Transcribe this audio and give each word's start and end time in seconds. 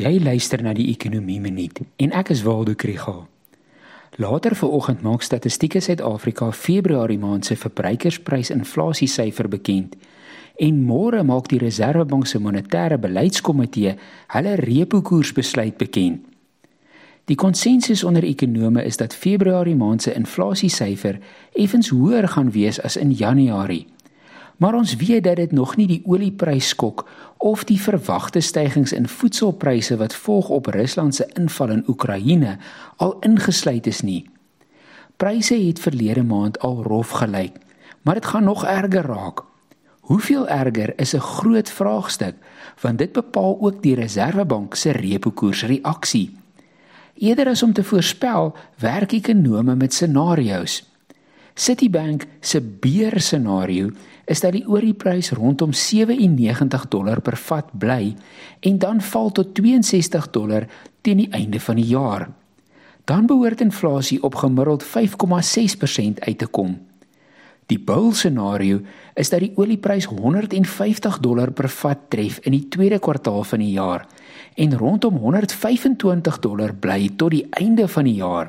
Jy 0.00 0.16
luister 0.22 0.62
na 0.64 0.70
die 0.72 0.86
Ekonomie 0.88 1.42
Minuut 1.44 1.82
en 2.00 2.14
ek 2.16 2.30
is 2.32 2.40
Waldo 2.46 2.72
Krügel. 2.78 3.26
Later 4.16 4.54
vanoggend 4.56 5.02
maak 5.04 5.20
Statistiek 5.26 5.76
Suid-Afrika 5.76 6.48
Februarie 6.56 7.20
maand 7.20 7.44
se 7.44 7.56
verbruikersprysinflasiesyfer 7.60 9.50
bekend 9.52 9.98
en 10.56 10.78
môre 10.88 11.20
maak 11.26 11.50
die 11.52 11.60
Reserwebank 11.60 12.30
se 12.30 12.40
monetêre 12.40 12.96
beleidskomitee 13.02 13.92
hulle 14.32 14.56
repo 14.62 15.02
koersbesluit 15.04 15.76
bekend. 15.76 16.24
Die 17.28 17.36
konsensus 17.36 18.04
onder 18.04 18.24
ekonome 18.24 18.86
is 18.88 18.96
dat 18.96 19.12
Februarie 19.14 19.76
maand 19.76 20.02
se 20.06 20.16
inflasiesyfer 20.16 21.20
effens 21.52 21.92
hoër 21.92 22.28
gaan 22.38 22.54
wees 22.56 22.80
as 22.80 22.96
in 22.96 23.12
Januarie. 23.12 23.84
Maar 24.60 24.74
ons 24.74 24.96
weet 24.96 25.24
dat 25.24 25.36
dit 25.36 25.52
nog 25.52 25.76
nie 25.76 25.86
die 25.86 26.02
oliepryskok 26.04 27.08
of 27.36 27.64
die 27.64 27.80
verwagte 27.80 28.40
stygings 28.40 28.92
in 28.92 29.08
voedselpryse 29.08 29.96
wat 29.96 30.14
volg 30.14 30.48
op 30.48 30.66
Rusland 30.66 31.14
se 31.14 31.24
inval 31.32 31.70
in 31.70 31.84
Oekraïne 31.88 32.58
al 32.96 33.16
ingesluit 33.24 33.86
is 33.86 34.00
nie. 34.04 34.28
Pryse 35.16 35.56
het 35.56 35.80
verlede 35.80 36.22
maand 36.22 36.58
al 36.58 36.82
rof 36.82 37.10
gelyk, 37.10 37.56
maar 38.02 38.14
dit 38.14 38.26
gaan 38.26 38.44
nog 38.44 38.64
erger 38.64 39.06
raak. 39.06 39.42
Hoeveel 40.00 40.48
erger 40.48 40.92
is 41.00 41.14
'n 41.14 41.24
groot 41.24 41.70
vraagstuk 41.70 42.34
want 42.80 42.98
dit 42.98 43.12
bepaal 43.12 43.56
ook 43.60 43.82
die 43.82 43.94
Reserwebank 43.94 44.74
se 44.74 44.90
repo 44.90 45.30
koers 45.30 45.62
reaksie. 45.62 46.36
Eerder 47.14 47.46
as 47.48 47.62
om 47.62 47.72
te 47.72 47.84
voorspel, 47.84 48.56
werk 48.78 49.12
ekonome 49.12 49.74
met 49.74 49.94
scenario's. 49.94 50.89
Citibank 51.60 52.24
se 52.40 52.60
beer 52.60 53.20
scenario 53.20 53.90
is 54.24 54.40
dat 54.40 54.54
die 54.56 54.62
olieprys 54.64 55.28
rondom 55.36 55.74
97 55.76 56.86
dollar 56.88 57.20
per 57.20 57.34
vat 57.36 57.66
bly 57.76 58.14
en 58.64 58.78
dan 58.80 59.02
val 59.04 59.28
tot 59.36 59.50
62 59.58 60.30
dollar 60.32 60.64
teen 61.04 61.18
die 61.20 61.28
einde 61.36 61.60
van 61.60 61.76
die 61.76 61.84
jaar. 61.90 62.30
Dan 63.04 63.28
behoort 63.28 63.60
inflasie 63.60 64.22
op 64.24 64.38
gemiddeld 64.40 64.86
5,6% 64.88 66.22
uit 66.24 66.38
te 66.38 66.48
kom. 66.48 66.78
Die 67.68 67.78
bull 67.78 68.14
scenario 68.16 68.80
is 69.14 69.28
dat 69.28 69.44
die 69.44 69.52
olieprys 69.60 70.08
150 70.08 71.18
dollar 71.20 71.52
per 71.52 71.68
vat 71.68 72.08
tref 72.08 72.38
in 72.48 72.56
die 72.56 72.70
tweede 72.72 73.02
kwartaal 73.04 73.44
van 73.44 73.60
die 73.60 73.74
jaar 73.74 74.06
en 74.56 74.78
rondom 74.80 75.20
125 75.20 76.40
dollar 76.40 76.72
bly 76.72 77.10
tot 77.20 77.36
die 77.36 77.44
einde 77.60 77.84
van 77.88 78.08
die 78.08 78.16
jaar 78.22 78.48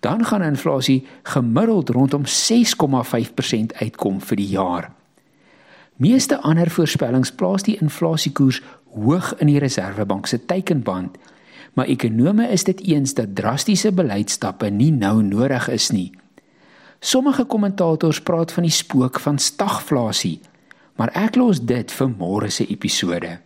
dan 0.00 0.24
gaan 0.24 0.42
inflasie 0.42 1.06
gemiddeld 1.22 1.88
rondom 1.88 2.24
6,5% 2.24 3.76
uitkom 3.80 4.20
vir 4.20 4.36
die 4.36 4.48
jaar. 4.48 4.92
Meeste 5.96 6.40
ander 6.40 6.70
voorspellings 6.70 7.32
plaas 7.32 7.62
die 7.62 7.76
inflasiekoers 7.80 8.62
hoog 8.94 9.34
in 9.38 9.50
die 9.52 9.58
Reserwebank 9.60 10.26
se 10.26 10.40
teikenband, 10.44 11.18
maar 11.76 11.86
ekonome 11.86 12.48
is 12.48 12.64
dit 12.64 12.80
eens 12.80 13.14
dat 13.14 13.34
drastiese 13.36 13.92
beleidsstappe 13.92 14.70
nie 14.70 14.90
nou 14.92 15.22
nodig 15.22 15.68
is 15.68 15.90
nie. 15.90 16.08
Sommige 17.00 17.44
kommentators 17.44 18.20
praat 18.20 18.52
van 18.52 18.66
die 18.66 18.74
spook 18.74 19.20
van 19.20 19.38
stagflasie, 19.38 20.40
maar 20.96 21.12
ek 21.16 21.36
los 21.36 21.60
dit 21.60 21.92
vir 21.92 22.10
môre 22.16 22.50
se 22.52 22.66
episode. 22.68 23.38